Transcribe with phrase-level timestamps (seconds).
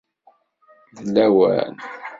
[1.13, 1.73] D lawan.